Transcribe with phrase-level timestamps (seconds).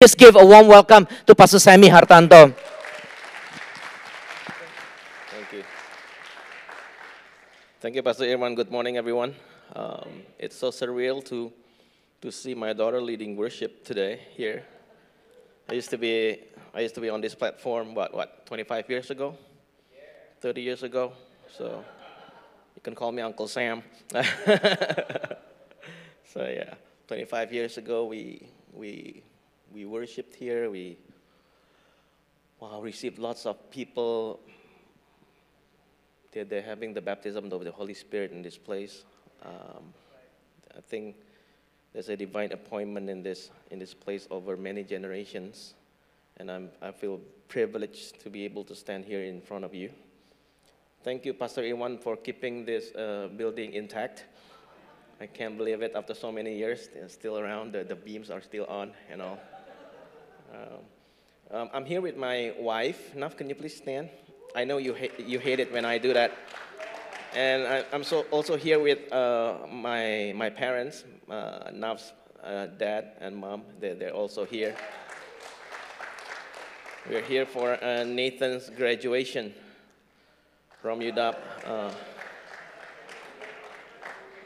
[0.00, 2.54] Just give a warm welcome to Pastor Sammy Hartanto.
[5.26, 5.64] Thank you.
[7.80, 8.54] Thank you, Pastor Irman.
[8.54, 9.34] Good morning, everyone.
[9.74, 11.52] Um, it's so surreal to,
[12.22, 14.62] to see my daughter leading worship today here.
[15.68, 19.10] I used to be, I used to be on this platform, what, what, 25 years
[19.10, 19.36] ago?
[20.40, 21.12] 30 years ago?
[21.56, 21.84] So
[22.76, 23.82] you can call me Uncle Sam.
[24.14, 24.22] so
[26.36, 26.74] yeah,
[27.08, 29.24] 25 years ago, we, we,
[29.72, 30.70] we worshiped here.
[30.70, 30.98] We
[32.60, 34.40] wow, received lots of people
[36.32, 39.04] they're, they're having the baptism of the Holy Spirit in this place.
[39.42, 39.94] Um,
[40.76, 41.16] I think
[41.92, 45.74] there's a divine appointment in this, in this place over many generations.
[46.36, 49.90] And I'm, I feel privileged to be able to stand here in front of you.
[51.02, 54.24] Thank you, Pastor Iwan, for keeping this uh, building intact.
[55.20, 58.40] I can't believe it after so many years, they're still around, the, the beams are
[58.40, 59.38] still on, you know.
[60.52, 60.60] Um,
[61.50, 63.14] um, I'm here with my wife.
[63.14, 64.08] Nav, can you please stand?
[64.54, 66.32] I know you, ha- you hate it when I do that.
[67.34, 73.12] And I, I'm so also here with uh, my, my parents, uh, Nav's uh, dad
[73.20, 73.62] and mom.
[73.78, 74.74] They're, they're also here.
[77.08, 79.52] We're here for uh, Nathan's graduation
[80.80, 81.36] from UW.
[81.66, 81.90] Uh,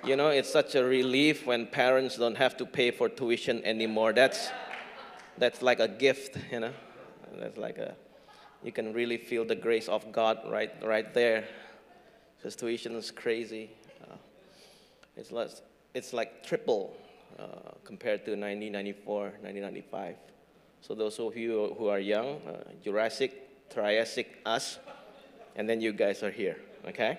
[0.04, 4.12] you know, it's such a relief when parents don't have to pay for tuition anymore.
[4.12, 4.50] That's,
[5.42, 6.72] that's like a gift, you know.
[7.36, 7.96] That's like a,
[8.62, 11.44] you can really feel the grace of God right, right there.
[12.36, 13.70] Because tuition is crazy.
[14.02, 14.16] Uh,
[15.16, 15.62] it's, less,
[15.94, 16.96] it's like triple
[17.40, 20.16] uh, compared to 1994, 1995.
[20.80, 24.78] So those of you who are young, uh, Jurassic, Triassic, us,
[25.56, 27.18] and then you guys are here, okay?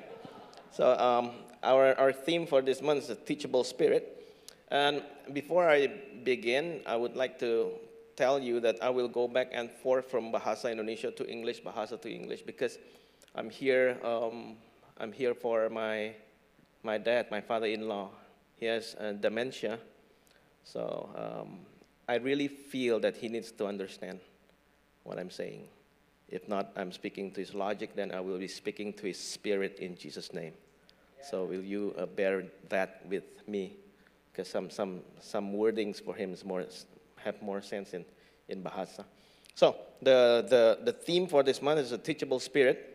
[0.72, 4.24] So um, our, our theme for this month is teachable spirit.
[4.70, 5.88] And before I
[6.24, 7.72] begin, I would like to
[8.16, 12.00] tell you that I will go back and forth from Bahasa Indonesia to English, Bahasa
[12.02, 12.78] to English, because
[13.36, 14.58] I'm here, um,
[15.00, 16.14] I'm here for my,
[16.84, 18.10] my dad, my father-in-law.
[18.58, 19.80] He has uh, dementia,
[20.64, 21.60] so um,
[22.08, 24.20] I really feel that he needs to understand
[25.04, 25.68] what I'm saying.
[26.30, 29.80] If not, I'm speaking to his logic, then I will be speaking to his spirit
[29.80, 30.54] in Jesus' name.
[31.22, 33.74] So will you uh, bear that with me?
[34.32, 36.66] Because some, some, some wordings for him is more,
[37.24, 38.06] have more sense in,
[38.48, 39.06] in Bahasa.
[39.56, 42.90] So the, the, the theme for this month is a teachable spirit.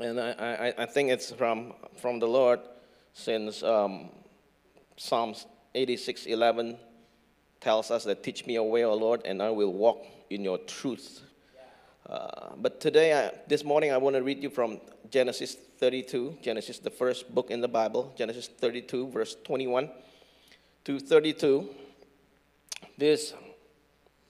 [0.00, 0.30] And I,
[0.78, 2.60] I, I think it's from, from the Lord
[3.12, 4.08] since um,
[4.96, 6.76] Psalms 86, 11
[7.60, 10.58] tells us that teach me your way, O Lord, and I will walk in your
[10.58, 11.22] truth.
[12.08, 14.80] Uh, but today, I, this morning, I want to read you from
[15.10, 19.90] Genesis 32, Genesis, the first book in the Bible, Genesis 32, verse 21
[20.84, 21.68] to 32.
[22.98, 23.34] This,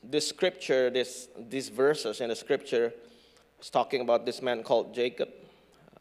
[0.03, 2.93] this scripture, this, these verses in the scripture,
[3.61, 5.29] is talking about this man called Jacob,
[5.97, 6.01] uh,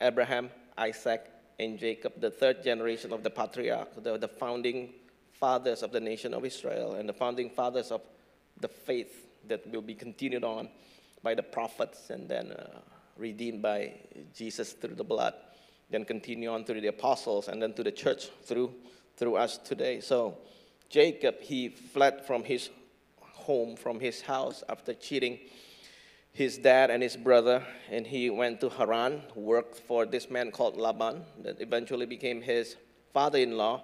[0.00, 1.26] Abraham, Isaac,
[1.58, 4.90] and Jacob, the third generation of the patriarch, the, the founding
[5.32, 8.00] fathers of the nation of Israel, and the founding fathers of
[8.60, 10.68] the faith that will be continued on
[11.22, 12.78] by the prophets and then uh,
[13.16, 13.92] redeemed by
[14.34, 15.34] Jesus through the blood,
[15.90, 18.72] then continue on through the apostles and then to the church through,
[19.16, 20.00] through us today.
[20.00, 20.38] So
[20.88, 22.70] Jacob, he fled from his
[23.50, 25.34] home, from his house after cheating
[26.32, 27.58] his dad and his brother,
[27.90, 32.76] and he went to Haran, worked for this man called Laban, that eventually became his
[33.12, 33.82] father in law.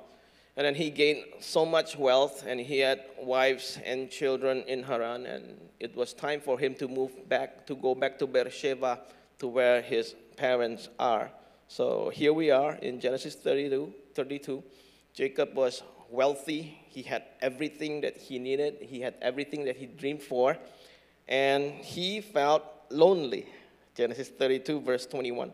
[0.57, 5.27] And then he gained so much wealth, and he had wives and children in Haran,
[5.27, 5.45] and
[5.81, 9.01] it was time for him to move back, to go back to Beersheba,
[9.41, 11.31] to where his parents are.
[11.67, 13.93] So here we are in Genesis 32.
[14.15, 14.63] 32.
[15.13, 20.23] Jacob was wealthy, he had everything that he needed, he had everything that he dreamed
[20.23, 20.57] for,
[21.29, 23.47] and he felt lonely.
[23.95, 25.53] Genesis 32, verse 21.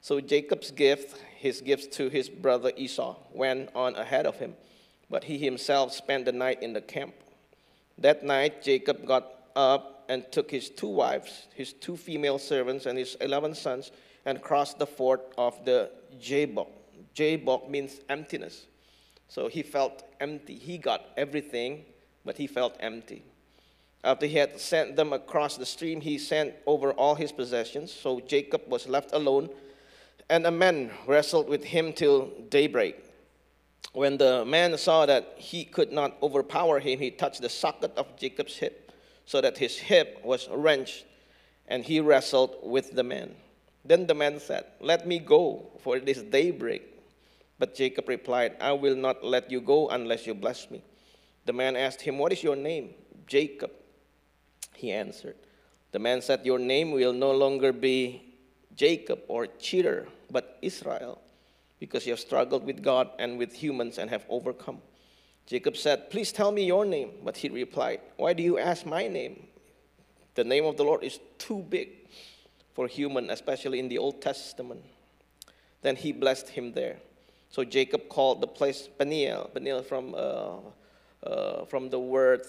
[0.00, 4.54] So Jacob's gift, his gifts to his brother Esau, went on ahead of him,
[5.10, 7.14] but he himself spent the night in the camp.
[7.98, 12.96] That night, Jacob got up and took his two wives, his two female servants, and
[12.96, 13.90] his 11 sons,
[14.24, 15.90] and crossed the ford of the
[16.20, 16.68] Jabbok.
[17.14, 18.66] Jabbok means emptiness.
[19.30, 20.56] So he felt empty.
[20.56, 21.84] He got everything,
[22.24, 23.22] but he felt empty.
[24.02, 27.92] After he had sent them across the stream, he sent over all his possessions.
[27.92, 29.48] So Jacob was left alone,
[30.28, 33.04] and a man wrestled with him till daybreak.
[33.92, 38.16] When the man saw that he could not overpower him, he touched the socket of
[38.16, 38.90] Jacob's hip,
[39.26, 41.04] so that his hip was wrenched,
[41.68, 43.36] and he wrestled with the man.
[43.84, 46.99] Then the man said, Let me go, for it is daybreak.
[47.60, 50.82] But Jacob replied, I will not let you go unless you bless me.
[51.44, 52.94] The man asked him, What is your name?
[53.26, 53.70] Jacob.
[54.74, 55.36] He answered.
[55.92, 58.22] The man said, Your name will no longer be
[58.74, 61.20] Jacob or cheater, but Israel,
[61.78, 64.78] because you have struggled with God and with humans and have overcome.
[65.44, 67.10] Jacob said, Please tell me your name.
[67.22, 69.48] But he replied, Why do you ask my name?
[70.34, 71.90] The name of the Lord is too big
[72.72, 74.82] for human, especially in the Old Testament.
[75.82, 77.00] Then he blessed him there.
[77.50, 80.58] So Jacob called the place Peniel, Peniel from, uh,
[81.26, 82.46] uh, from the word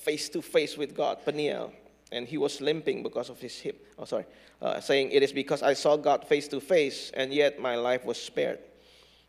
[0.00, 1.72] face to face with God, Peniel.
[2.10, 3.86] And he was limping because of his hip.
[3.98, 4.26] Oh, sorry.
[4.60, 8.04] Uh, saying, It is because I saw God face to face, and yet my life
[8.04, 8.58] was spared.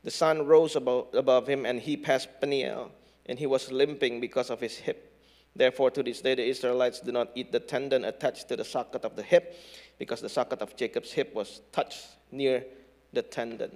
[0.03, 2.91] The sun rose above, above him, and he passed Peniel,
[3.27, 5.15] and he was limping because of his hip.
[5.55, 9.05] Therefore, to this day, the Israelites do not eat the tendon attached to the socket
[9.05, 9.55] of the hip,
[9.97, 12.65] because the socket of Jacob's hip was touched near
[13.13, 13.71] the tendon.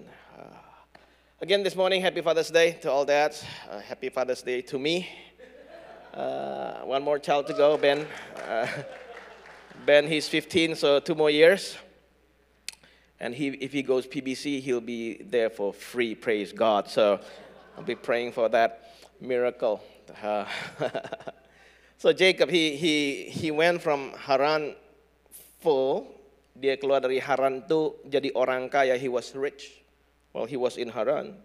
[1.40, 3.46] Again, this morning, happy Father's Day to all dads.
[3.70, 5.08] Uh, happy Father's Day to me.
[6.12, 8.08] Uh, one more child to go, Ben.
[8.50, 8.66] Uh,
[9.86, 11.78] ben, he's 15, so two more years.
[13.20, 16.90] And he, if he goes PBC, he'll be there for free, praise God.
[16.90, 17.20] So
[17.78, 19.84] I'll be praying for that miracle.
[20.24, 20.46] Uh,
[22.00, 24.74] so Jacob, he, he, he went from Haran
[25.62, 26.08] full,
[26.60, 29.77] dia keluar dari Haran itu jadi orang kaya, he was rich
[30.38, 31.36] while he was in Haran.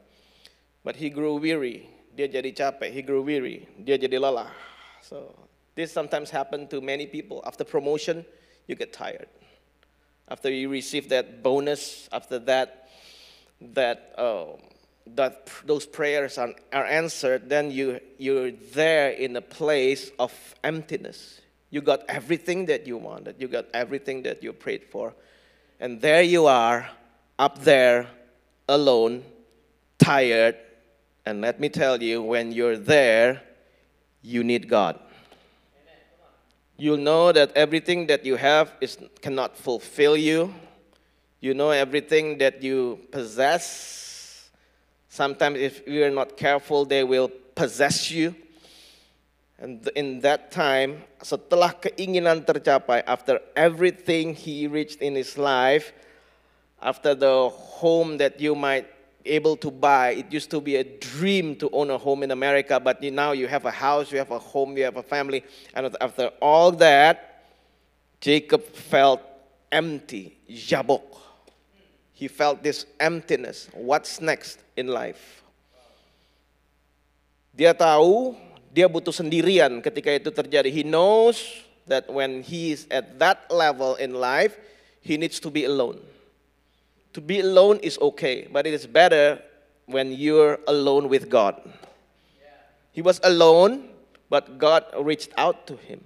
[0.85, 4.51] But he grew weary, dia jadi capek, he grew weary, dia jadi lelah.
[5.01, 5.33] So
[5.75, 7.41] this sometimes happens to many people.
[7.47, 8.27] After promotion,
[8.69, 9.29] you get tired
[10.33, 12.89] after you receive that bonus, after that,
[13.61, 14.47] that, uh,
[15.07, 20.33] that those prayers are, are answered, then you, you're there in a place of
[20.65, 21.43] emptiness.
[21.69, 25.15] You got everything that you wanted, you got everything that you prayed for.
[25.79, 26.89] And there you are,
[27.39, 28.09] up there,
[28.75, 29.25] alone,
[29.99, 30.57] tired.
[31.25, 33.43] And let me tell you, when you're there,
[34.23, 34.99] you need God
[36.83, 40.53] you'll know that everything that you have is, cannot fulfill you.
[41.41, 44.51] You know everything that you possess.
[45.09, 48.35] Sometimes, if you are not careful, they will possess you.
[49.59, 55.93] And in that time, setelah keinginan tercapai, after everything he reached in his life,
[56.83, 58.87] after the home that you might
[59.25, 60.11] able to buy.
[60.11, 63.47] It used to be a dream to own a home in America, but now you
[63.47, 65.45] have a house, you have a home, you have a family.
[65.75, 67.45] And after all that,
[68.21, 69.21] Jacob felt
[69.71, 71.03] empty, Jabbok.
[72.13, 73.69] He felt this emptiness.
[73.75, 75.43] What's next in life?
[77.55, 78.37] Dia tahu
[78.73, 80.71] dia butuh sendirian ketika itu terjadi.
[80.73, 84.57] He knows that when he is at that level in life,
[85.03, 85.99] he needs to be alone.
[87.13, 89.43] To be alone is okay, but it is better
[89.87, 91.61] when you're alone with God.
[92.93, 93.89] He was alone,
[94.31, 96.05] but God reached out to him.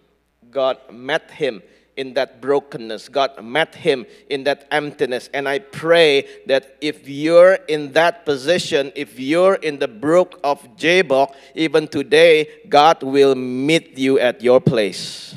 [0.50, 1.62] God met him
[1.96, 3.08] in that brokenness.
[3.08, 5.30] God met him in that emptiness.
[5.32, 10.76] And I pray that if you're in that position, if you're in the brook of
[10.76, 15.34] Jabbok, even today, God will meet you at your place.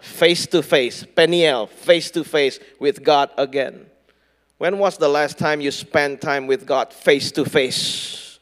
[0.00, 3.86] Face to face, Peniel, face to face with God again.
[4.58, 8.38] When was the last time you spent time with God face to face?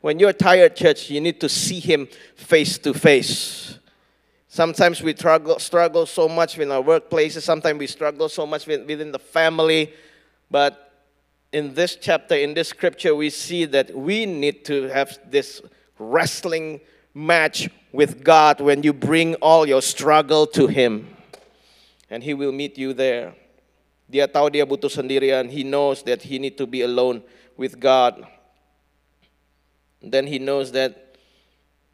[0.00, 3.78] When you're tired, church, you need to see Him face to face.
[4.46, 9.12] Sometimes we struggle, struggle so much in our workplaces, sometimes we struggle so much within
[9.12, 9.92] the family.
[10.50, 10.92] But
[11.52, 15.60] in this chapter, in this scripture, we see that we need to have this
[15.98, 16.80] wrestling
[17.12, 21.16] match with God when you bring all your struggle to Him.
[22.08, 23.34] And He will meet you there.
[24.08, 25.52] Dia tahu dia butuh sendirian.
[25.52, 27.20] He knows that he need to be alone
[27.60, 28.24] with God.
[30.00, 31.08] Then he knows that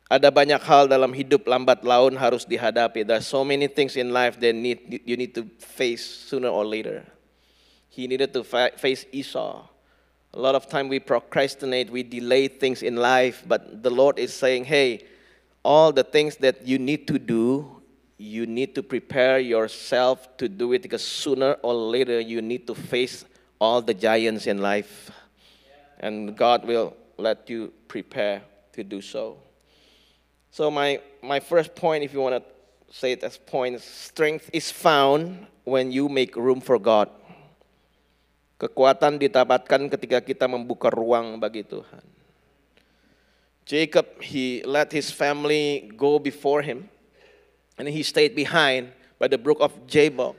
[0.06, 3.02] ada banyak hal dalam hidup lambat laun harus dihadapi.
[3.02, 6.62] There are so many things in life that need you need to face sooner or
[6.62, 7.02] later.
[7.90, 8.46] He needed to
[8.78, 9.66] face Esau.
[10.34, 14.34] A lot of time we procrastinate, we delay things in life, but the Lord is
[14.34, 15.06] saying, "Hey,
[15.64, 17.82] all the things that you need to do,
[18.16, 22.74] you need to prepare yourself to do it because sooner or later you need to
[22.74, 23.24] face
[23.60, 25.10] all the giants in life.
[25.98, 28.42] And God will let you prepare
[28.72, 29.38] to do so.
[30.50, 32.44] So, my, my first point, if you want to
[32.94, 37.10] say it as point, strength is found when you make room for God.
[38.60, 42.06] Kekuatan didapatkan ketika kita membuka ruang bagi Tuhan.
[43.66, 46.86] Jacob, he let his family go before him.
[47.78, 50.36] And he stayed behind by the brook of Jabbok.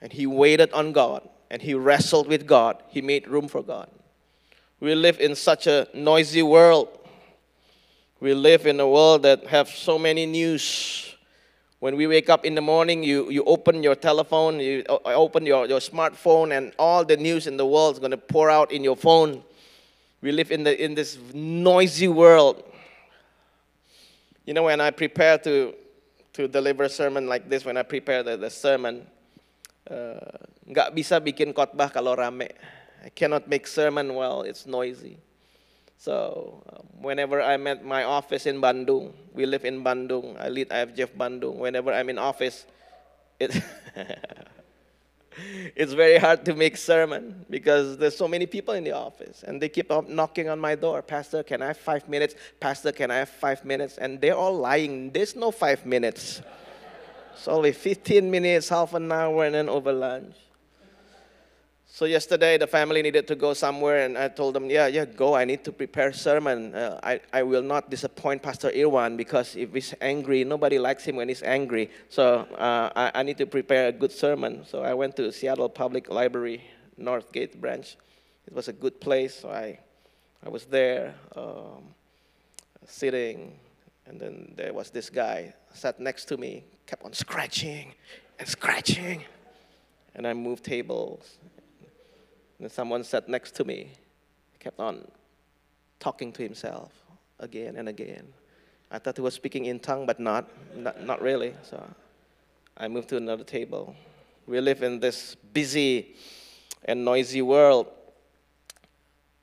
[0.00, 1.28] And he waited on God.
[1.50, 2.82] And he wrestled with God.
[2.88, 3.88] He made room for God.
[4.80, 6.88] We live in such a noisy world.
[8.20, 11.14] We live in a world that have so many news.
[11.80, 15.66] When we wake up in the morning, you, you open your telephone, you open your,
[15.66, 18.82] your smartphone, and all the news in the world is going to pour out in
[18.82, 19.42] your phone.
[20.20, 22.64] We live in, the, in this noisy world.
[24.44, 25.74] You know, when I prepare to,
[26.38, 29.02] to deliver a sermon like this, when I prepare the, the sermon,
[29.90, 30.38] uh,
[30.94, 32.54] bisa bikin khotbah kalau rame.
[33.02, 35.18] I cannot make sermon while it's noisy.
[35.98, 40.38] So um, whenever I'm at my office in Bandung, we live in Bandung.
[40.38, 41.58] I lead IFGF Bandung.
[41.58, 42.70] Whenever I'm in office,
[43.42, 43.50] it
[45.76, 49.60] it's very hard to make sermon because there's so many people in the office and
[49.60, 51.02] they keep knocking on my door.
[51.02, 52.34] Pastor, can I have five minutes?
[52.60, 53.98] Pastor, can I have five minutes?
[53.98, 55.10] And they're all lying.
[55.10, 56.42] There's no five minutes.
[57.32, 60.34] It's only 15 minutes, half an hour, and then over lunch.
[61.90, 65.34] So yesterday, the family needed to go somewhere, and I told them, "Yeah, yeah, go.
[65.34, 66.74] I need to prepare sermon.
[66.74, 71.16] Uh, I, I will not disappoint Pastor Irwan because if he's angry, nobody likes him
[71.16, 71.90] when he's angry.
[72.08, 74.64] So uh, I, I need to prepare a good sermon.
[74.66, 76.62] So I went to Seattle Public Library,
[77.00, 77.96] Northgate branch.
[78.46, 79.40] It was a good place.
[79.40, 79.80] So I,
[80.44, 81.94] I was there, um,
[82.86, 83.58] sitting,
[84.06, 87.94] and then there was this guy sat next to me, kept on scratching
[88.38, 89.24] and scratching,
[90.14, 91.38] and I moved tables.
[92.60, 93.90] And someone sat next to me,
[94.58, 95.06] kept on
[96.00, 96.92] talking to himself
[97.40, 98.26] again and again.
[98.90, 101.54] I thought he was speaking in tongue, but not, not, not really.
[101.62, 101.82] So
[102.76, 103.94] I moved to another table.
[104.46, 106.14] We live in this busy
[106.84, 107.86] and noisy world.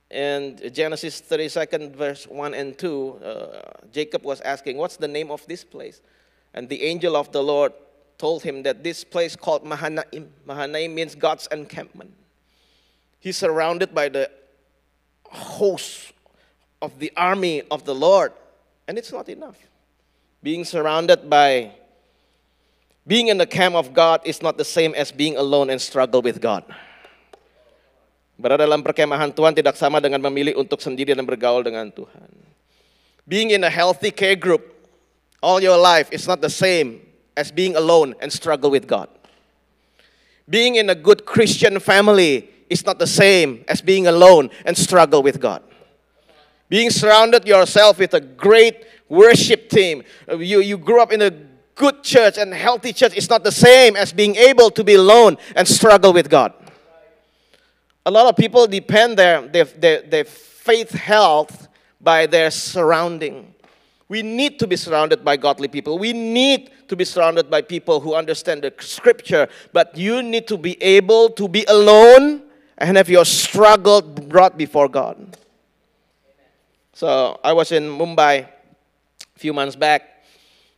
[0.09, 5.45] And Genesis 32nd, verse 1 and 2, uh, Jacob was asking, What's the name of
[5.47, 6.01] this place?
[6.53, 7.73] And the angel of the Lord
[8.17, 10.29] told him that this place called Mahanaim.
[10.45, 12.13] Mahanaim means God's encampment.
[13.25, 14.29] He's surrounded by the
[15.25, 16.13] host
[16.77, 18.29] of the army of the Lord.
[18.85, 19.57] And it's not enough.
[20.45, 21.73] Being surrounded by,
[23.01, 26.21] being in the camp of God is not the same as being alone and struggle
[26.21, 26.69] with God.
[28.37, 32.29] Berada dalam perkemahan Tuhan tidak sama dengan memilih untuk sendiri dan bergaul dengan Tuhan.
[33.25, 34.69] Being in a healthy care group
[35.41, 37.01] all your life is not the same
[37.33, 39.09] as being alone and struggle with God.
[40.45, 45.21] Being in a good Christian family is not the same as being alone and struggle
[45.21, 45.61] with God.
[46.67, 51.31] Being surrounded yourself with a great worship team, uh, you, you grew up in a
[51.75, 55.37] good church and healthy church is not the same as being able to be alone
[55.55, 56.53] and struggle with God.
[58.05, 61.67] A lot of people depend their, their, their, their faith health
[62.01, 63.53] by their surrounding.
[64.07, 65.97] We need to be surrounded by godly people.
[65.97, 70.57] We need to be surrounded by people who understand the scripture, but you need to
[70.57, 72.43] be able to be alone
[72.77, 75.37] and have your struggle brought before God.
[76.93, 80.23] So I was in Mumbai a few months back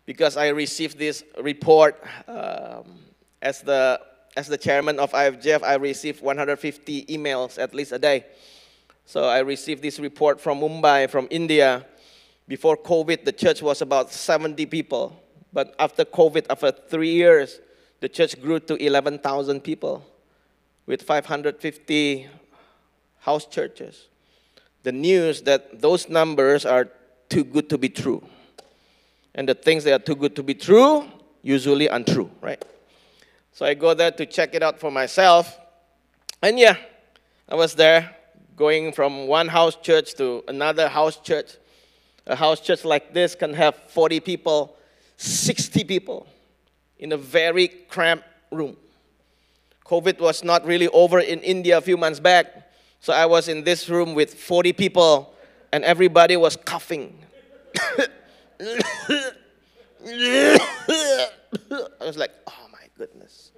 [0.06, 3.00] because I received this report um,
[3.42, 4.02] as the
[4.36, 5.64] as the chairman of IFGF.
[5.64, 8.26] I received 150 emails at least a day.
[9.06, 11.86] So I received this report from Mumbai, from India.
[12.48, 15.20] Before COVID, the church was about 70 people.
[15.52, 17.60] But after COVID, after three years,
[18.00, 20.06] the church grew to 11,000 people
[20.88, 22.28] with 550
[23.20, 24.08] house churches.
[24.84, 26.88] The news that those numbers are
[27.30, 28.26] too good to be true.
[29.36, 31.06] And the things that are too good to be true,
[31.44, 32.64] usually untrue, right?
[33.52, 35.60] So I go there to check it out for myself.
[36.42, 36.78] And yeah,
[37.50, 38.16] I was there
[38.56, 41.58] going from one house church to another house church.
[42.26, 44.76] A house church like this can have 40 people,
[45.18, 46.28] 60 people
[46.98, 48.76] in a very cramped room.
[49.88, 52.70] COVID was not really over in India a few months back.
[53.00, 55.34] So I was in this room with 40 people,
[55.72, 57.18] and everybody was coughing.
[57.80, 58.20] I
[62.02, 63.52] was like, oh my goodness.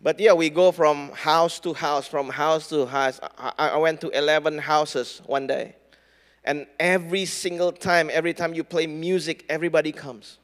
[0.00, 3.18] But yeah, we go from house to house, from house to house.
[3.38, 5.74] I, I went to 11 houses one day.
[6.44, 10.38] And every single time, every time you play music, everybody comes.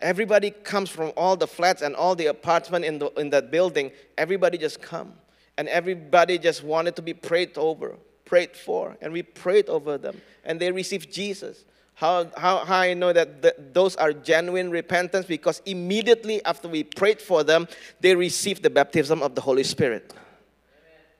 [0.00, 3.90] Everybody comes from all the flats and all the apartment in, the, in that building.
[4.16, 5.12] Everybody just come.
[5.56, 8.96] And everybody just wanted to be prayed over, prayed for.
[9.00, 10.20] And we prayed over them.
[10.44, 11.64] And they received Jesus.
[11.94, 15.26] How, how, how I know that th- those are genuine repentance?
[15.26, 17.66] Because immediately after we prayed for them,
[17.98, 20.14] they received the baptism of the Holy Spirit.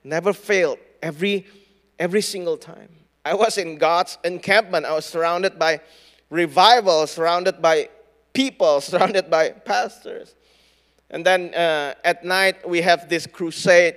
[0.04, 0.78] Never failed.
[1.02, 1.46] Every,
[1.98, 2.90] every single time.
[3.24, 4.86] I was in God's encampment.
[4.86, 5.80] I was surrounded by
[6.30, 7.88] revival, surrounded by
[8.38, 10.36] people, surrounded by pastors.
[11.10, 13.96] And then uh, at night, we have this crusade,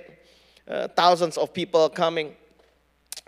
[0.66, 2.34] uh, thousands of people coming.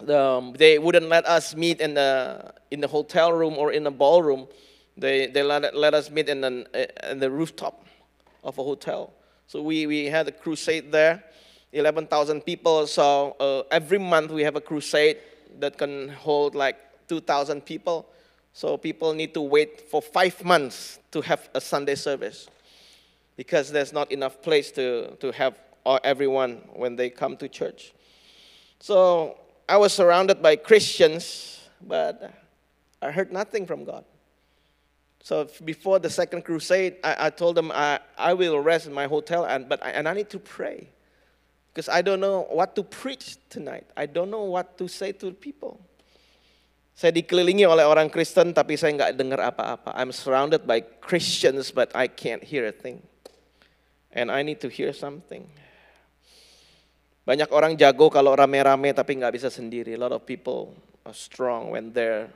[0.09, 3.93] Um, they wouldn't let us meet in the, in the hotel room or in the
[3.93, 4.49] ballroom
[4.97, 6.67] They, they let, let us meet in, an,
[7.11, 7.85] in the rooftop
[8.43, 9.13] of a hotel.
[9.47, 11.23] So we, we had a crusade there,
[11.73, 12.87] 11,000 people.
[12.87, 15.19] So uh, every month we have a crusade
[15.59, 16.77] that can hold like
[17.09, 18.07] 2,000 people.
[18.55, 22.47] So people need to wait for five months to have a Sunday service
[23.37, 25.59] because there's not enough place to, to have
[26.05, 27.93] everyone when they come to church.
[28.79, 32.33] So I was surrounded by Christians, but
[33.03, 34.05] I heard nothing from God.
[35.21, 39.07] So before the second crusade, I, I told them I, I will rest in my
[39.07, 40.91] hotel, and, but I, and I need to pray
[41.73, 43.87] because I don't know what to preach tonight.
[43.97, 45.81] I don't know what to say to people.
[46.95, 49.91] Saya dikelilingi oleh orang Kristen, tapi saya nggak dengar apa-apa.
[49.99, 53.03] I'm surrounded by Christians, but I can't hear a thing.
[54.15, 55.43] And I need to hear something.
[57.27, 59.99] Banyak orang jago kalau rame-rame, tapi nggak bisa sendiri.
[59.99, 62.31] A lot of people are strong when they're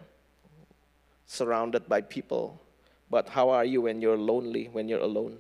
[1.30, 2.58] surrounded by people.
[3.06, 5.38] But how are you when you're lonely, when you're alone?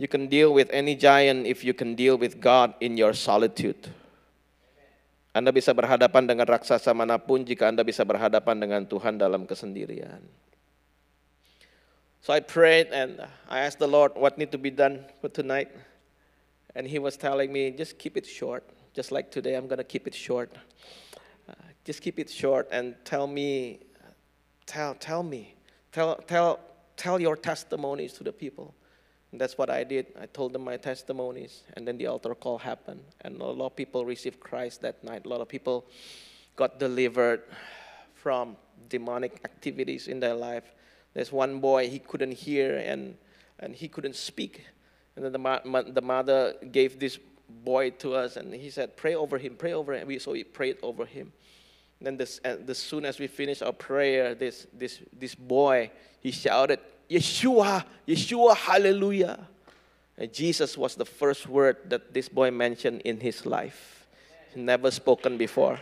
[0.00, 3.92] You can deal with any giant if you can deal with God in your solitude.
[5.34, 10.22] Anda bisa berhadapan dengan raksasa mana pun jika Anda bisa berhadapan dengan Tuhan dalam kesendirian.
[12.22, 15.68] So I prayed and I asked the Lord what need to be done for tonight.
[16.72, 18.64] And he was telling me, just keep it short.
[18.94, 20.54] Just like today, I'm going to keep it short.
[21.50, 21.52] Uh,
[21.84, 23.82] just keep it short and tell me,
[24.64, 25.54] tell, tell me
[25.94, 26.58] Tell, tell,
[26.96, 28.74] tell your testimonies to the people.
[29.34, 30.06] And that's what I did.
[30.20, 33.02] I told them my testimonies, and then the altar call happened.
[33.22, 35.26] And a lot of people received Christ that night.
[35.26, 35.86] A lot of people
[36.54, 37.42] got delivered
[38.14, 38.56] from
[38.88, 40.62] demonic activities in their life.
[41.14, 43.16] There's one boy, he couldn't hear and,
[43.58, 44.64] and he couldn't speak.
[45.16, 49.16] And then the, ma- the mother gave this boy to us, and he said, Pray
[49.16, 50.16] over him, pray over him.
[50.20, 51.32] So we prayed over him.
[52.00, 56.78] Then this, as soon as we finished our prayer, this, this, this boy, he shouted,
[57.14, 59.38] Yeshua, Yeshua, hallelujah.
[60.18, 64.06] And Jesus was the first word that this boy mentioned in his life.
[64.54, 65.78] Never spoken before.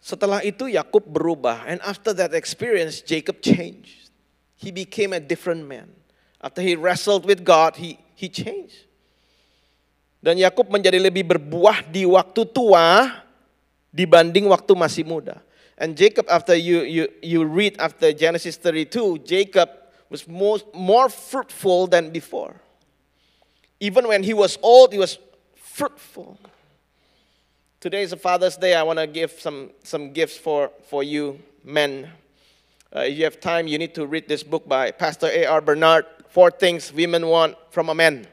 [0.00, 4.12] Setelah itu Yakub berubah and after that experience Jacob changed.
[4.56, 5.88] He became a different man.
[6.40, 8.88] After he wrestled with God, he, he changed.
[10.22, 13.10] Dan Yakub menjadi lebih berbuah di waktu tua
[13.92, 15.42] dibanding waktu masih muda.
[15.82, 19.68] And Jacob, after you, you, you read after Genesis 32, Jacob
[20.10, 22.54] was more, more fruitful than before.
[23.80, 25.18] Even when he was old, he was
[25.56, 26.38] fruitful.
[27.80, 28.76] Today is a Father's Day.
[28.76, 32.08] I want to give some, some gifts for, for you, men.
[32.94, 35.60] Uh, if you have time, you need to read this book by Pastor A.R.
[35.60, 38.28] Bernard Four Things Women Want from a Man.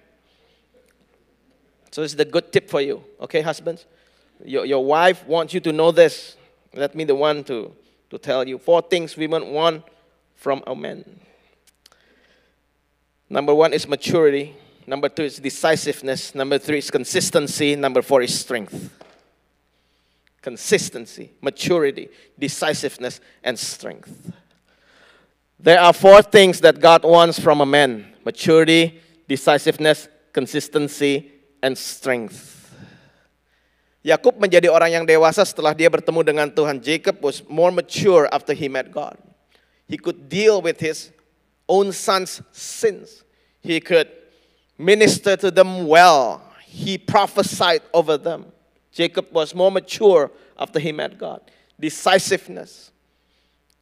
[1.89, 3.87] So this is the good tip for you, okay, husbands?
[4.45, 6.35] Your, your wife wants you to know this.
[6.73, 7.73] Let me the one to,
[8.09, 8.57] to tell you.
[8.57, 9.83] Four things women want
[10.35, 11.03] from a man.
[13.29, 14.55] Number one is maturity.
[14.87, 16.33] Number two is decisiveness.
[16.33, 17.75] Number three is consistency.
[17.75, 18.89] Number four is strength.
[20.41, 24.31] Consistency, maturity, decisiveness, and strength.
[25.59, 32.58] There are four things that God wants from a man maturity, decisiveness, consistency, and strength.
[33.99, 36.79] Yakub menjadi orang yang dewasa setelah dia bertemu dengan Tuhan.
[36.79, 39.19] Jacob was more mature after he met God.
[39.91, 41.11] He could deal with his
[41.67, 43.27] own son's sins.
[43.59, 44.07] He could
[44.79, 46.39] minister to them well.
[46.63, 48.47] He prophesied over them.
[48.95, 51.43] Jacob was more mature after he met God.
[51.75, 52.91] Decisiveness.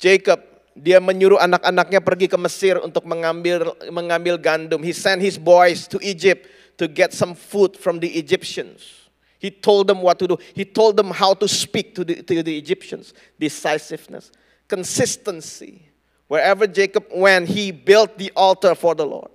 [0.02, 0.42] Jacob
[0.78, 4.82] dia menyuruh anak-anaknya pergi ke Mesir untuk mengambil mengambil gandum.
[4.82, 6.46] He sent his boys to Egypt
[6.78, 9.07] to get some food from the Egyptians.
[9.40, 10.38] He told them what to do.
[10.54, 13.14] He told them how to speak to the, to the Egyptians.
[13.40, 14.32] Decisiveness,
[14.68, 15.84] consistency.
[16.28, 19.32] Wherever Jacob went, he built the altar for the Lord.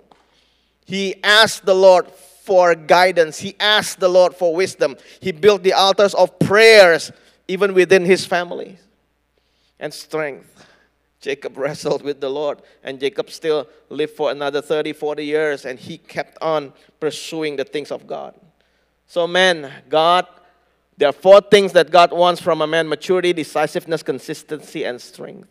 [0.85, 3.39] He asked the Lord for guidance.
[3.39, 4.97] He asked the Lord for wisdom.
[5.19, 7.11] He built the altars of prayers
[7.47, 8.77] even within his family
[9.79, 10.65] and strength.
[11.19, 15.79] Jacob wrestled with the Lord, and Jacob still lived for another 30, 40 years, and
[15.79, 18.35] he kept on pursuing the things of God.
[19.13, 20.25] So, man, God,
[20.97, 25.47] there are four things that God wants from a man maturity, decisiveness, consistency, and strength.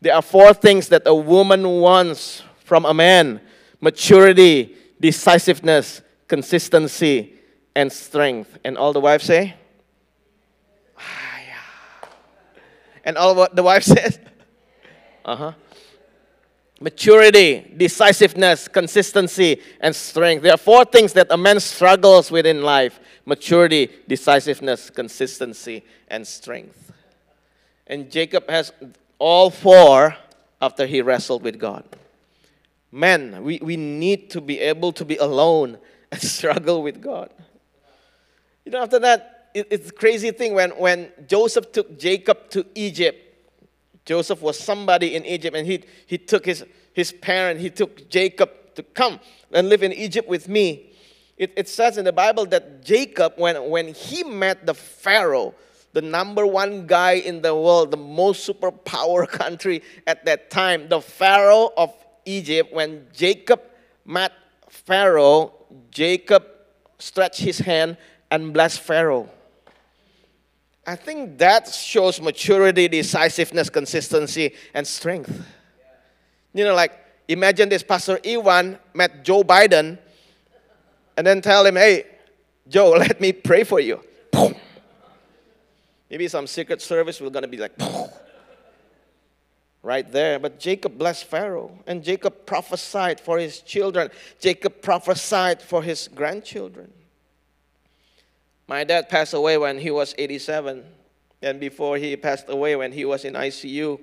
[0.00, 3.42] There are four things that a woman wants from a man
[3.82, 7.34] maturity, decisiveness, consistency,
[7.74, 8.56] and strength.
[8.64, 9.56] And all the wives say,
[10.96, 11.02] ah,
[11.46, 12.08] yeah.
[13.04, 14.18] And all what the wife says,
[15.22, 15.52] uh-huh.
[16.80, 20.42] Maturity, decisiveness, consistency, and strength.
[20.42, 26.26] There are four things that a man struggles with in life maturity, decisiveness, consistency, and
[26.26, 26.92] strength.
[27.86, 28.72] And Jacob has
[29.18, 30.16] all four
[30.60, 31.84] after he wrestled with God.
[32.92, 35.78] Men, we, we need to be able to be alone
[36.12, 37.30] and struggle with God.
[38.64, 42.66] You know, after that, it, it's a crazy thing when, when Joseph took Jacob to
[42.74, 43.22] Egypt.
[44.06, 46.64] Joseph was somebody in Egypt, and he, he took his,
[46.94, 49.20] his parent, he took Jacob to come
[49.52, 50.92] and live in Egypt with me.
[51.36, 55.54] It, it says in the Bible that Jacob, when, when he met the Pharaoh,
[55.92, 61.00] the number one guy in the world, the most superpower country at that time, the
[61.00, 61.92] Pharaoh of
[62.24, 63.60] Egypt, when Jacob
[64.04, 64.32] met
[64.68, 65.52] Pharaoh,
[65.90, 66.44] Jacob
[66.98, 67.96] stretched his hand
[68.30, 69.28] and blessed Pharaoh.
[70.86, 75.44] I think that shows maturity, decisiveness, consistency, and strength.
[76.54, 76.92] You know, like
[77.28, 79.98] imagine this Pastor Iwan met Joe Biden
[81.16, 82.04] and then tell him, hey,
[82.68, 84.00] Joe, let me pray for you.
[86.08, 87.72] Maybe some secret service will gonna be like,
[89.86, 90.38] right there.
[90.38, 94.10] But Jacob blessed Pharaoh, and Jacob prophesied for his children.
[94.40, 96.92] Jacob prophesied for his grandchildren.
[98.68, 100.84] My dad passed away when he was 87,
[101.42, 104.00] and before he passed away, when he was in ICU,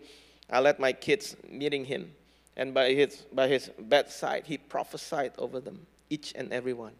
[0.50, 2.14] I let my kids meeting him,
[2.56, 6.94] and by his by his bedside, he prophesied over them, each and every one,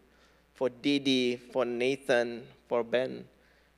[0.52, 3.24] for Didi, for Nathan, for Ben.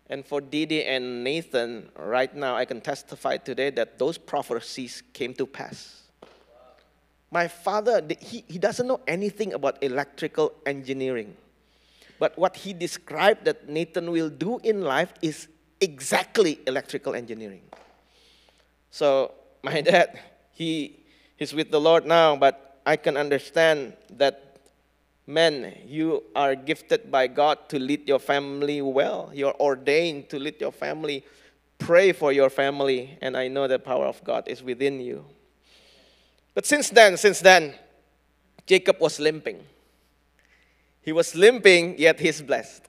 [0.08, 5.34] And for Didi and Nathan, right now, I can testify today that those prophecies came
[5.34, 6.02] to pass.
[7.30, 11.36] My father, he, he doesn't know anything about electrical engineering.
[12.18, 15.48] But what he described that Nathan will do in life is
[15.80, 17.62] exactly electrical engineering.
[18.90, 20.18] So, my dad,
[20.52, 21.04] he,
[21.36, 24.46] he's with the Lord now, but I can understand that
[25.26, 29.30] Men, you are gifted by God to lead your family well.
[29.34, 31.24] You're ordained to lead your family.
[31.78, 35.24] Pray for your family, and I know the power of God is within you.
[36.54, 37.74] But since then, since then,
[38.66, 39.64] Jacob was limping.
[41.06, 42.82] He was limping, yet he's blessed.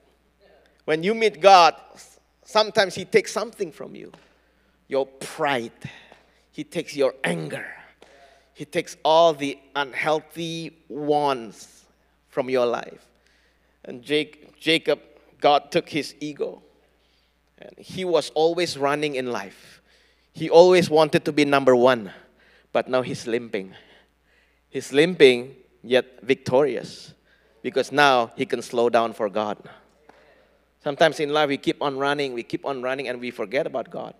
[0.84, 1.76] When you meet God,
[2.44, 4.10] sometimes He takes something from you
[4.88, 5.70] your pride,
[6.50, 7.66] He takes your anger,
[8.54, 11.84] He takes all the unhealthy wants
[12.28, 13.06] from your life.
[13.84, 14.98] And Jake, Jacob,
[15.40, 16.62] God took his ego.
[17.58, 19.80] And he was always running in life.
[20.32, 22.12] He always wanted to be number one,
[22.72, 23.74] but now he's limping.
[24.70, 27.14] He's limping, yet victorious,
[27.62, 29.58] because now he can slow down for God.
[30.82, 33.90] Sometimes in life we keep on running, we keep on running, and we forget about
[33.90, 34.14] God.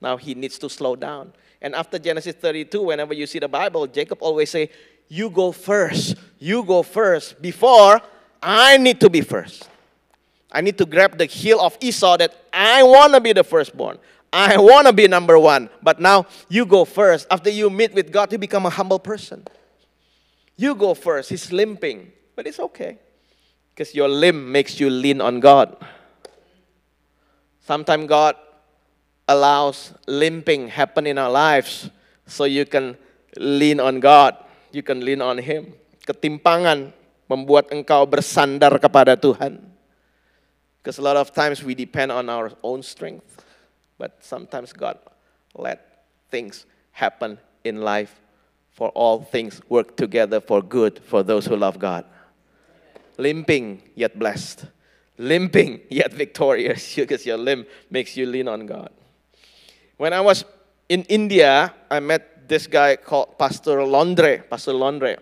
[0.00, 1.32] Now he needs to slow down.
[1.60, 4.70] And after Genesis 32, whenever you see the Bible, Jacob always say,
[5.08, 6.16] you go first.
[6.38, 8.00] You go first before
[8.42, 9.68] I need to be first.
[10.50, 13.98] I need to grab the heel of Esau that I want to be the firstborn.
[14.32, 15.68] I want to be number one.
[15.82, 17.26] But now you go first.
[17.30, 19.44] After you meet with God, you become a humble person.
[20.56, 21.30] You go first.
[21.30, 23.02] He's limping, but it's okay
[23.74, 25.74] because your limb makes you lean on God.
[27.66, 28.38] Sometimes God
[29.26, 31.90] allows limping happen in our lives
[32.30, 32.94] so you can
[33.34, 34.38] lean on God
[34.72, 35.72] you can lean on Him.
[36.04, 36.92] Ketimpangan
[37.28, 39.60] membuat engkau bersandar kepada Tuhan.
[40.80, 43.44] Because a lot of times we depend on our own strength,
[44.00, 44.96] but sometimes God
[45.52, 48.16] let things happen in life
[48.72, 52.06] for all things work together for good for those who love God.
[53.18, 54.66] Limping yet blessed.
[55.18, 58.90] Limping yet victorious because your limb makes you lean on God.
[59.96, 60.44] When I was
[60.88, 64.48] in India, I met this guy called Pastor Londre.
[64.48, 65.18] Pastor Londre.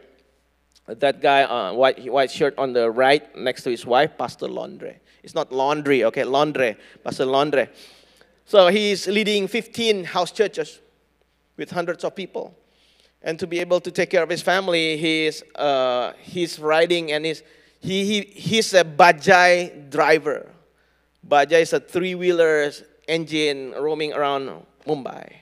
[0.86, 4.96] That guy, uh, white, white shirt on the right next to his wife, Pastor Londre.
[5.24, 6.22] It's not laundry, okay?
[6.22, 7.68] Londre, Pastor Londre.
[8.44, 10.78] So he's leading 15 house churches
[11.56, 12.56] with hundreds of people.
[13.22, 17.26] And to be able to take care of his family, he's, uh, he's riding and
[17.26, 17.42] he's,
[17.80, 20.50] he, he, he's a Bajaj driver.
[21.26, 22.70] Bajaj is a three wheeler
[23.08, 24.50] engine roaming around
[24.86, 25.32] Mumbai.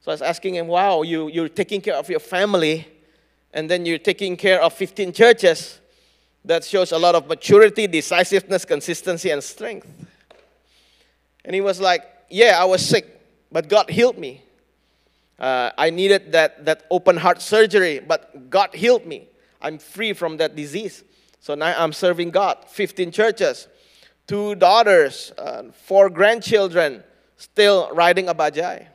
[0.00, 2.88] So I was asking him, wow, you, you're taking care of your family,
[3.52, 5.78] and then you're taking care of 15 churches.
[6.44, 9.86] That shows a lot of maturity, decisiveness, consistency, and strength.
[11.44, 13.20] And he was like, yeah, I was sick,
[13.52, 14.42] but God healed me.
[15.38, 19.28] Uh, I needed that, that open heart surgery, but God healed me.
[19.60, 21.04] I'm free from that disease.
[21.42, 22.58] So now I'm serving God.
[22.68, 23.66] 15 churches,
[24.28, 27.02] two daughters, uh, four grandchildren,
[27.36, 28.86] still riding a bajai.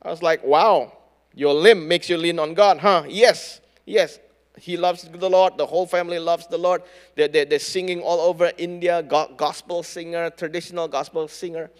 [0.00, 0.96] I was like, wow,
[1.34, 3.04] your limb makes you lean on God, huh?
[3.06, 4.18] Yes, yes.
[4.56, 5.58] He loves the Lord.
[5.58, 6.82] The whole family loves the Lord.
[7.16, 11.70] They're, they're, they're singing all over India, gospel singer, traditional gospel singer.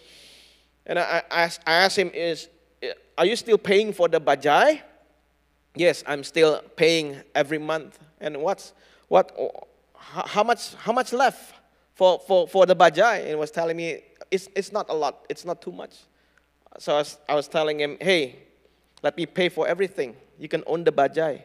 [0.84, 2.48] And I, I, asked, I asked him, is,
[3.16, 4.82] Are you still paying for the bajai?
[5.74, 7.98] Yes, I'm still paying every month.
[8.20, 8.74] And what's
[9.08, 9.32] what?
[10.12, 10.74] How much?
[10.74, 11.54] How much left
[11.94, 13.30] for for for the bajai?
[13.30, 15.24] And was telling me it's it's not a lot.
[15.28, 15.96] It's not too much.
[16.78, 18.36] So I was, I was telling him, hey,
[19.02, 20.16] let me pay for everything.
[20.38, 21.42] You can own the bajai.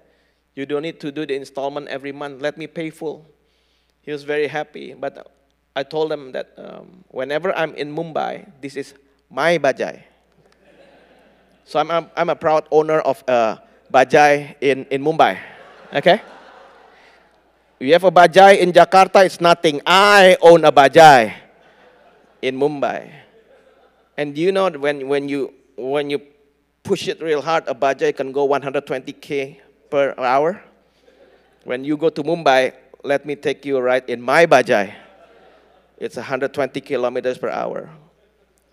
[0.55, 2.41] You don't need to do the installment every month.
[2.41, 3.25] Let me pay full.
[4.01, 4.93] He was very happy.
[4.93, 5.31] But
[5.75, 8.95] I told him that um, whenever I'm in Mumbai, this is
[9.29, 10.01] my bajai.
[11.65, 13.61] So I'm, I'm, I'm a proud owner of a
[13.93, 15.37] bajai in, in Mumbai.
[15.93, 16.21] Okay?
[17.79, 19.79] We have a bajai in Jakarta, it's nothing.
[19.85, 21.33] I own a bajai
[22.41, 23.09] in Mumbai.
[24.17, 26.19] And you know when, when, you, when you
[26.83, 30.61] push it real hard, a bajai can go 120k per hour.
[31.63, 34.93] When you go to Mumbai, let me take you right in my bajai.
[35.97, 37.89] It's 120 kilometers per hour.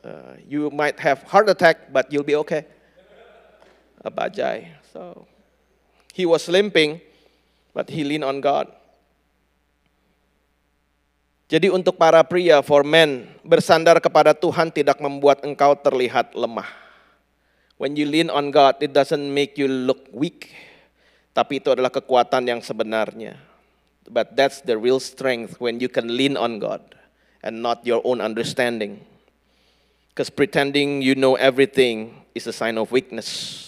[0.03, 2.67] Uh, you might have heart attack, but you'll be okay.
[4.05, 4.67] A bajai.
[4.93, 5.29] So
[6.13, 7.01] he was limping,
[7.73, 8.73] but he leaned on God.
[11.47, 16.67] Jadi untuk para pria, for men, bersandar kepada Tuhan tidak membuat engkau terlihat lemah.
[17.79, 20.51] When you lean on God, it doesn't make you look weak.
[21.31, 23.39] Tapi itu adalah kekuatan yang sebenarnya.
[24.11, 26.83] But that's the real strength when you can lean on God
[27.47, 29.07] and not your own understanding.
[30.11, 33.63] Because pretending you know everything is a sign of weakness.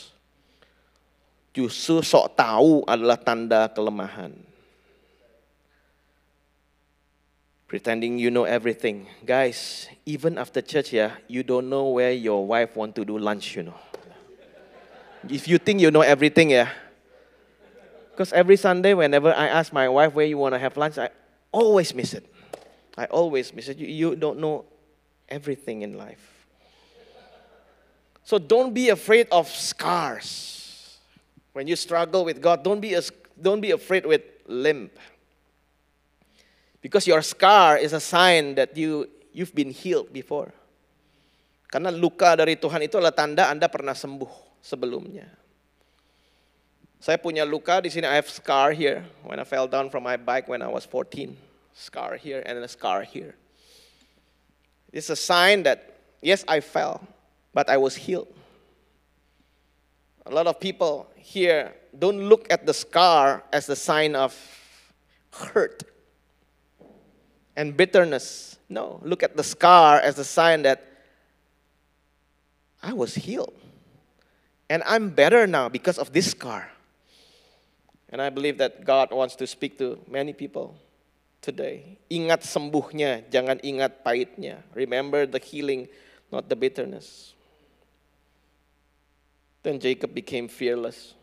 [1.55, 4.48] Justru sok tahu adalah tanda kelemahan.
[7.69, 9.07] Pretending you know everything.
[9.25, 13.55] Guys, even after church, yeah, you don't know where your wife want to do lunch,
[13.55, 13.79] you know.
[15.29, 16.71] If you think you know everything, yeah.
[18.11, 21.11] Because every Sunday, whenever I ask my wife where you want to have lunch, I
[21.53, 22.25] always miss it.
[22.97, 23.77] I always miss it.
[23.77, 24.65] You, you don't know
[25.29, 26.47] everything in life.
[28.25, 30.99] So don't be afraid of scars.
[31.53, 33.03] When you struggle with God, don't be, a,
[33.41, 34.93] don't be afraid with limp.
[36.81, 40.55] Because your scar is a sign that you you've been healed before.
[41.69, 45.29] Karena luka dari Tuhan itu adalah tanda Anda pernah sembuh sebelumnya.
[46.99, 48.09] Saya punya luka di sini.
[48.09, 51.37] I have scar here when I fell down from my bike when I was 14.
[51.79, 53.39] Scar here and a scar here.
[54.91, 57.07] It's a sign that yes, I fell,
[57.55, 58.27] but I was healed.
[60.27, 64.35] A lot of people here don't look at the scar as the sign of
[65.31, 65.85] hurt
[67.59, 68.57] and bitterness.
[68.71, 70.81] No, look at the scar as a sign that
[72.81, 73.53] I was healed.
[74.71, 76.71] And I'm better now because of this scar.
[78.11, 80.77] And I believe that God wants to speak to many people
[81.43, 81.99] today.
[82.09, 84.63] Ingat sembuhnya, jangan ingat pahitnya.
[84.73, 85.89] Remember the healing,
[86.31, 87.35] not the bitterness.
[89.65, 91.15] Then Jacob became fearless.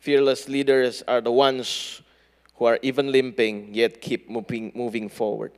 [0.00, 2.02] Fearless leaders are the ones
[2.56, 5.52] who are even limping yet keep moving, moving forward.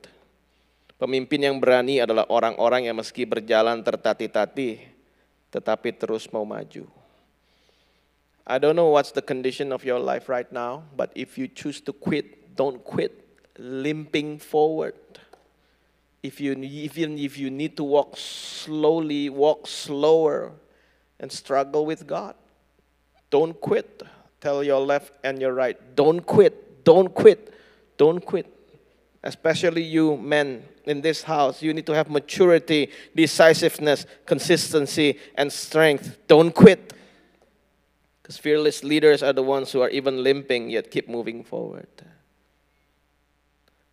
[0.95, 4.95] Pemimpin yang berani adalah orang-orang yang meski berjalan tertati-tati
[5.55, 6.83] tetapi terus mau maju.
[8.45, 11.81] I don't know what's the condition of your life right now, but if you choose
[11.87, 13.25] to quit, don't quit
[13.57, 14.93] limping forward.
[16.21, 20.51] If you, even if you need to walk slowly, walk slower
[21.19, 22.35] and struggle with God.
[23.29, 24.03] Don't quit.
[24.41, 26.64] Tell your left and your right, don't quit.
[26.85, 27.51] Don't quit.
[27.97, 28.45] Don't quit.
[29.25, 36.21] Especially you men in this house, you need to have maturity, decisiveness, consistency, and strength.
[36.29, 36.93] Don't quit.
[38.21, 41.89] Because fearless leaders are the ones who are even limping yet keep moving forward.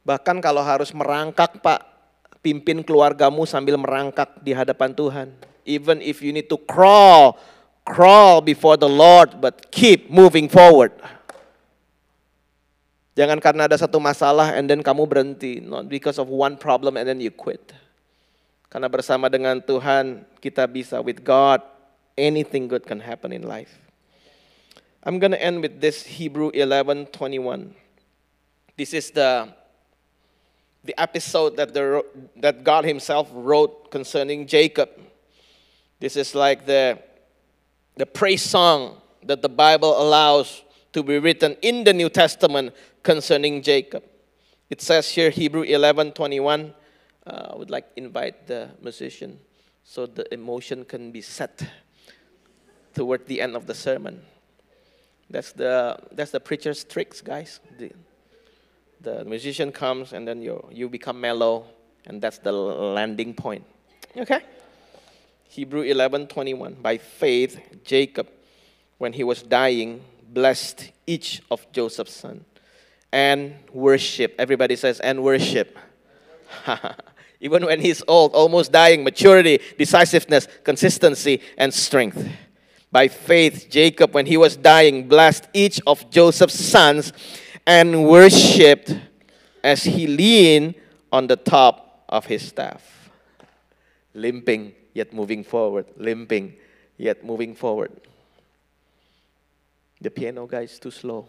[0.05, 1.81] Bahkan kalau harus merangkak, Pak,
[2.45, 5.29] pimpin keluargamu sambil merangkak di hadapan Tuhan.
[5.65, 7.39] Even if you need to crawl,
[7.87, 10.91] crawl before the Lord, but keep moving forward.
[13.13, 15.61] Jangan karena ada satu masalah and then kamu berhenti.
[15.61, 17.73] Not because of one problem and then you quit.
[18.73, 21.05] Karena bersama dengan Tuhan kita bisa.
[21.05, 21.61] With God,
[22.17, 23.77] anything good can happen in life.
[25.05, 27.77] I'm going to end with this Hebrew 11:21.
[28.81, 29.53] This is the
[30.85, 32.01] the episode that the
[32.41, 34.89] that God himself wrote concerning Jacob.
[36.01, 36.97] This is like the
[38.01, 43.63] the praise song that the Bible allows to be written in the New Testament concerning
[43.63, 44.05] Jacob.
[44.71, 46.75] It says here, Hebrew 11 21.
[47.25, 49.39] Uh, I would like to invite the musician
[49.85, 51.63] so the emotion can be set
[52.95, 54.23] toward the end of the sermon.
[55.31, 57.61] That's the, that's the preacher's tricks, guys.
[57.79, 57.93] The,
[59.01, 61.67] the musician comes and then you, you become mellow,
[62.07, 63.65] and that's the landing point.
[64.17, 64.41] Okay?
[65.49, 68.29] Hebrew 11:21 By faith Jacob
[68.99, 72.45] when he was dying blessed each of Joseph's sons
[73.13, 74.35] and worship.
[74.39, 75.79] Everybody says and worship.
[77.41, 82.27] Even when he's old, almost dying, maturity, decisiveness, consistency and strength.
[82.91, 87.13] By faith Jacob when he was dying blessed each of Joseph's sons
[87.67, 88.95] and worshiped
[89.63, 90.75] as he leaned
[91.11, 93.11] on the top of his staff.
[94.15, 95.87] Limping, yet moving forward.
[95.97, 96.55] Limping,
[96.99, 97.91] yet moving forward.
[100.03, 101.29] The piano guy is too slow.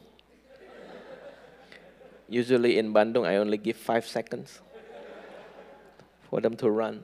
[2.27, 4.61] Usually in Bandung, I only give five seconds
[6.23, 7.03] for them to run.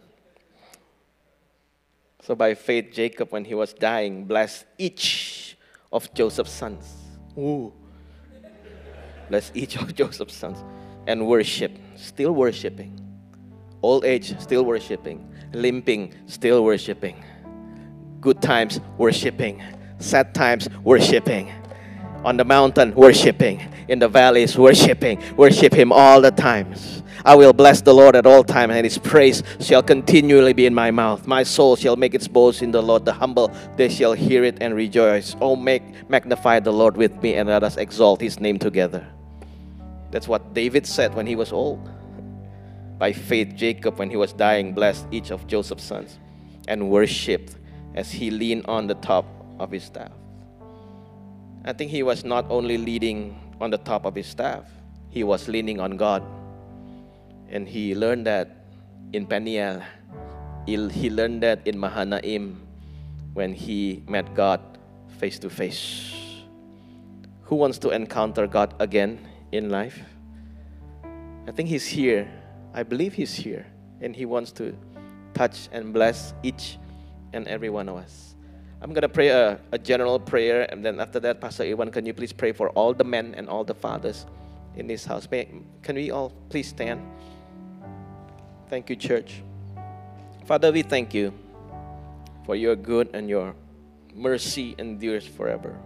[2.23, 5.57] So by faith, Jacob, when he was dying, blessed each
[5.93, 6.91] of Joseph's sons.
[7.37, 7.71] Ooh.
[9.29, 10.63] Bless each of Joseph's sons
[11.05, 12.99] and worship, still worshiping.
[13.83, 15.31] Old age, still worshiping.
[15.53, 17.23] Limping, still worshiping.
[18.21, 19.61] Good times, worshiping.
[19.99, 21.51] Sad times, worshiping.
[22.23, 23.61] On the mountain, worshiping.
[23.87, 25.21] In the valleys, worshiping.
[25.35, 27.03] Worship Him all the times.
[27.25, 30.73] I will bless the Lord at all times, and His praise shall continually be in
[30.73, 31.27] my mouth.
[31.27, 33.05] My soul shall make its boast in the Lord.
[33.05, 35.35] The humble, they shall hear it and rejoice.
[35.41, 39.05] Oh, make magnify the Lord with me, and let us exalt His name together.
[40.11, 41.89] That's what David said when he was old.
[42.97, 46.19] By faith, Jacob, when he was dying, blessed each of Joseph's sons
[46.67, 47.55] and worshiped
[47.95, 49.25] as he leaned on the top
[49.59, 50.11] of his staff.
[51.69, 54.65] I think he was not only leading on the top of his staff,
[55.11, 56.23] he was leaning on God.
[57.47, 58.65] And he learned that
[59.13, 59.83] in Peniel.
[60.65, 62.59] He, learned that in Mahanaim
[63.35, 64.59] when he met God
[65.19, 66.41] face to face.
[67.43, 69.19] Who wants to encounter God again
[69.51, 69.99] in life?
[71.47, 72.27] I think He's here.
[72.73, 73.67] I believe He's here.
[74.01, 74.75] And He wants to
[75.35, 76.79] touch and bless each
[77.31, 78.28] and every one of us.
[78.81, 82.05] I'm going to pray a, a general prayer, and then after that, Pastor Iwan, can
[82.05, 84.25] you please pray for all the men and all the fathers
[84.75, 85.27] in this house?
[85.29, 85.49] May,
[85.81, 87.01] can we all please stand?
[88.69, 89.43] Thank you, church.
[90.45, 91.33] Father, we thank you
[92.45, 93.53] for your good and your
[94.15, 95.77] mercy endures forever.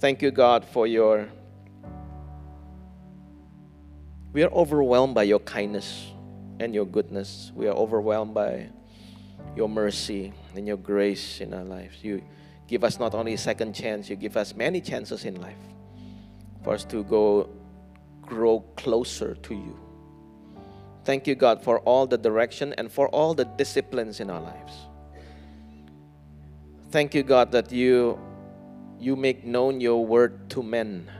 [0.00, 1.28] Thank you, God, for your
[4.32, 6.06] we are overwhelmed by your kindness
[6.60, 7.50] and your goodness.
[7.54, 8.70] We are overwhelmed by
[9.56, 12.02] your mercy and your grace in our lives.
[12.02, 12.22] You
[12.68, 15.58] give us not only a second chance, you give us many chances in life
[16.62, 17.48] for us to go
[18.22, 19.78] grow closer to you.
[21.04, 24.72] Thank you, God, for all the direction and for all the disciplines in our lives.
[26.90, 28.18] Thank you, God, that you
[28.98, 31.10] you make known your word to men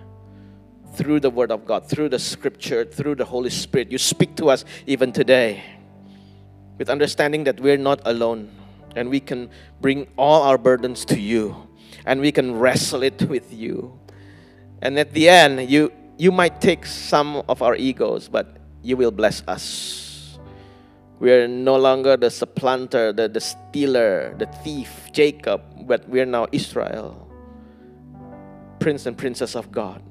[0.95, 3.91] through the Word of God, through the Scripture, through the Holy Spirit.
[3.91, 5.63] You speak to us even today
[6.81, 8.51] with understanding that we're not alone
[8.97, 9.51] and we can
[9.83, 11.55] bring all our burdens to you
[12.07, 13.93] and we can wrestle it with you.
[14.81, 19.11] And at the end, you, you might take some of our egos, but you will
[19.11, 20.39] bless us.
[21.19, 26.27] We are no longer the supplanter, the, the stealer, the thief, Jacob, but we are
[26.27, 27.31] now Israel,
[28.79, 30.03] prince and princess of God.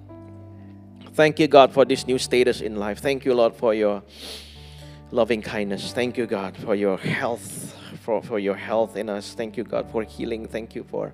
[1.13, 2.99] Thank you, God, for this new status in life.
[2.99, 4.03] Thank you, Lord, for your
[5.11, 5.91] loving kindness.
[5.93, 9.33] Thank you, God, for your health, for, for your health in us.
[9.33, 10.47] Thank you, God, for healing.
[10.47, 11.13] Thank you for,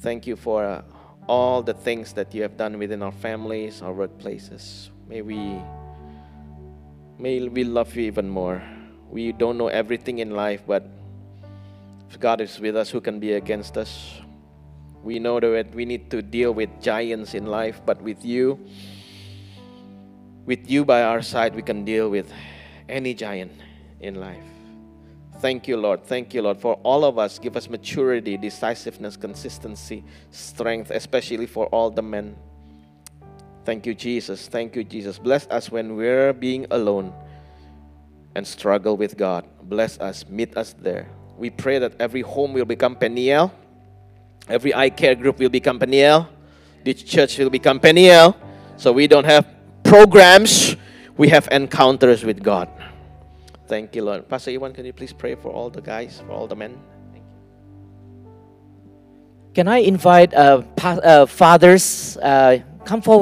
[0.00, 0.82] thank you for uh,
[1.28, 4.90] all the things that you have done within our families, our workplaces.
[5.08, 5.62] May we,
[7.18, 8.62] may we love you even more.
[9.08, 10.88] We don't know everything in life, but
[12.10, 14.20] if God is with us, who can be against us?
[15.02, 18.58] We know that we need to deal with giants in life, but with you,
[20.46, 22.32] with you by our side, we can deal with
[22.92, 23.52] any giant
[24.00, 24.44] in life.
[25.40, 26.04] Thank you, Lord.
[26.04, 27.38] Thank you, Lord, for all of us.
[27.38, 32.36] Give us maturity, decisiveness, consistency, strength, especially for all the men.
[33.64, 34.46] Thank you, Jesus.
[34.46, 35.18] Thank you, Jesus.
[35.18, 37.12] Bless us when we're being alone
[38.34, 39.44] and struggle with God.
[39.62, 41.08] Bless us, meet us there.
[41.36, 43.50] We pray that every home will become Peniel
[44.48, 46.28] Every iCare group will become Peniel.
[46.84, 48.36] This church will become Peniel.
[48.76, 49.46] So we don't have
[49.84, 50.76] programs,
[51.16, 52.68] we have encounters with God.
[53.72, 54.28] Thank you, Lord.
[54.28, 56.76] Pastor Iwan, can you please pray for all the guys, for all the men?
[59.54, 63.20] Can I invite uh, pa- uh, fathers uh, come forward?